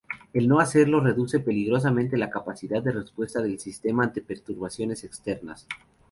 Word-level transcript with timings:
El 0.33 0.47
no 0.47 0.59
hacerlo 0.59 0.99
reduce 0.99 1.39
peligrosamente 1.41 2.17
la 2.17 2.31
capacidad 2.31 2.81
de 2.81 2.91
respuesta 2.91 3.39
del 3.39 3.59
sistema 3.59 4.03
ante 4.03 4.21
perturbaciones 4.23 5.03
externas. 5.03 5.67